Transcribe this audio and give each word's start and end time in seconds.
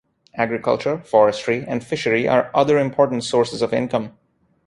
Agriculture, 0.35 0.97
forestry 1.03 1.63
and 1.63 1.83
fishery 1.85 2.27
are 2.27 2.49
other 2.55 2.79
important 2.79 3.23
sources 3.23 3.61
of 3.61 3.71
income. 3.71 4.17